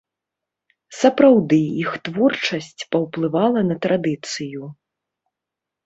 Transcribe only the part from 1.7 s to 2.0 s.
іх